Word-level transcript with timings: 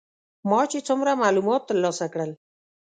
ما 0.49 0.61
چې 0.71 0.79
څومره 0.87 1.11
معلومات 1.23 1.61
تر 1.69 1.77
لاسه 1.83 2.05
کړل. 2.13 2.31